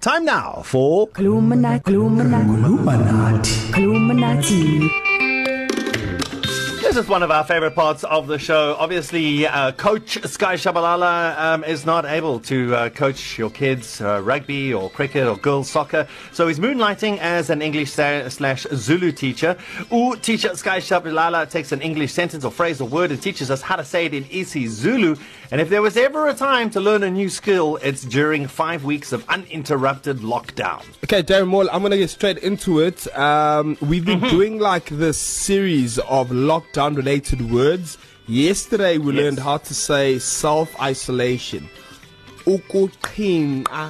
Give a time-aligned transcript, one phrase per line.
[0.00, 4.90] Time now for Gluminati Gluminati Gluminati Gluminati
[6.80, 8.76] This is one of our favorite parts of the show.
[8.78, 14.22] Obviously, uh, Coach Sky Shabalala um, is not able to uh, coach your kids uh,
[14.24, 19.58] rugby or cricket or girls soccer, so he's moonlighting as an English slash Zulu teacher.
[19.92, 23.60] Ooh, teacher Sky Shabalala takes an English sentence or phrase or word and teaches us
[23.60, 25.16] how to say it in Isi Zulu.
[25.50, 28.84] And if there was ever a time to learn a new skill, it's during five
[28.84, 30.84] weeks of uninterrupted lockdown.
[31.04, 33.06] Okay, Darren Moore, I'm going to get straight into it.
[33.18, 34.28] Um, we've been mm-hmm.
[34.36, 37.98] doing like this series of lockdown down related words.
[38.28, 39.16] Yesterday we yes.
[39.22, 41.62] learned how to say self isolation.
[42.52, 43.84] Ukuqhinqa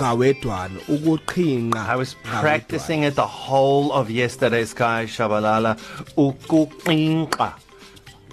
[0.00, 5.72] ngawedwana ukuqhinqa I was practicing it the whole of yesterday's guy Shabalala
[6.26, 7.48] ukuqhinqa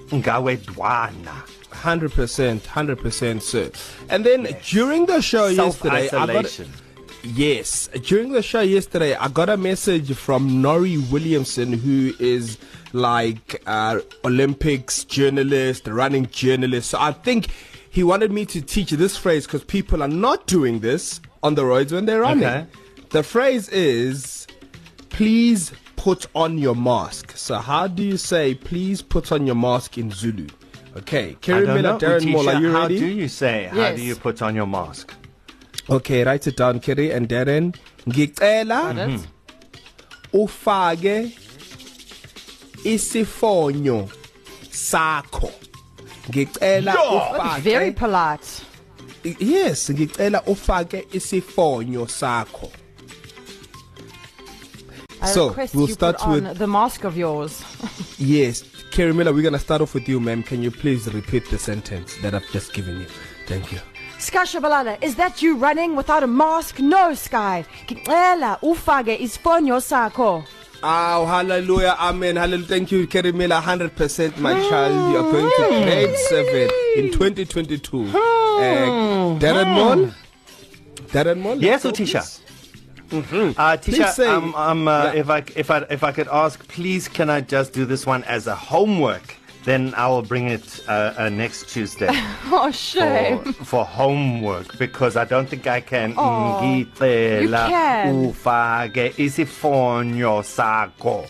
[0.10, 1.36] ngawedwana
[1.72, 3.72] 100% 100% sir.
[4.10, 4.70] And then yes.
[4.70, 6.46] during the show yesterday I got
[7.24, 12.58] Yes, during the show yesterday, I got a message from Nori Williamson, who is
[12.94, 16.92] like uh, Olympics journalist, running journalist.
[16.92, 17.50] So I think
[17.90, 21.66] he wanted me to teach this phrase because people are not doing this on the
[21.66, 22.46] roads when they're running.
[22.46, 22.66] Okay.
[23.10, 24.48] The phrase is,
[25.10, 29.98] "Please put on your mask." So how do you say "Please put on your mask"
[29.98, 30.48] in Zulu?
[30.98, 32.98] Okay, Kerry Miller, Darren Mola, you how ready?
[33.00, 33.64] How do you say?
[33.64, 33.76] Yes.
[33.76, 35.14] How do you put on your mask?
[35.92, 37.74] Okay, write it down Kerry and Darren.
[38.08, 39.10] Ngicela
[40.34, 41.30] ufake
[42.84, 44.10] isifonyo
[44.72, 45.52] sakho.
[46.30, 48.48] Ngicela ufake Very polite.
[49.40, 52.72] Yes, ngicela ufake isifonyo sakho.
[55.22, 57.62] I so we'll start with the mask of yours.
[58.20, 60.44] yes, Kerry Miller, we're going to start off with you, ma'am.
[60.44, 63.06] Can you please repeat the sentence that I've just given you?
[63.48, 63.80] Thank you.
[64.20, 66.80] Skashabalala, is that you running without a mask?
[66.82, 67.64] No, Sky.
[67.88, 70.46] Ngicela ufake isifonyo sakho.
[70.84, 71.96] Oh, hallelujah.
[71.98, 72.36] Amen.
[72.36, 72.68] Hallelujah.
[72.68, 73.62] Thank you, Kerimela.
[73.62, 74.70] 100% my mm.
[74.70, 75.12] child.
[75.14, 76.56] You are going to grade 7
[76.98, 77.80] in 2022.
[77.80, 78.14] Mm.
[78.14, 79.74] Uh, Darren mm.
[79.76, 80.12] Moll?
[81.12, 81.62] Darren Moll?
[81.64, 82.14] Yes, Utisha.
[82.14, 82.42] This?
[83.12, 83.60] Mm-hmm.
[83.60, 85.14] Uh, Tisha, say, um, um, uh, yeah.
[85.20, 88.24] if I if I if I could ask, please, can I just do this one
[88.26, 89.34] as a homework?
[89.66, 92.08] then I'll bring it uh, uh, next Tuesday.
[92.12, 93.44] oh, shame.
[93.54, 96.14] For, for, homework, because I don't think I can.
[96.18, 96.90] Oh, ufage
[98.94, 101.30] isifonyo sakho.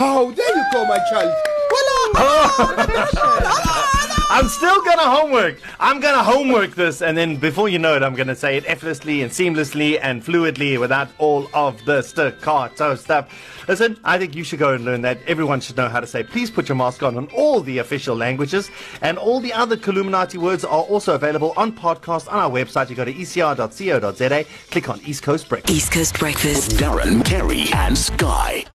[0.00, 1.34] Oh, there you go, my child.
[2.10, 2.10] Voila!
[3.20, 3.97] Oh,
[4.30, 5.56] I'm still gonna homework.
[5.80, 9.22] I'm gonna homework this, and then before you know it, I'm gonna say it effortlessly
[9.22, 13.64] and seamlessly and fluidly without all of the staccato stuff.
[13.68, 15.16] Listen, I think you should go and learn that.
[15.26, 18.14] Everyone should know how to say please put your mask on on all the official
[18.14, 18.70] languages.
[19.00, 22.90] And all the other Columinati words are also available on podcast on our website.
[22.90, 25.74] You go to ecr.co.za, click on East Coast Breakfast.
[25.74, 26.72] East Coast Breakfast.
[26.72, 28.68] Darren, Kerry, and Sky.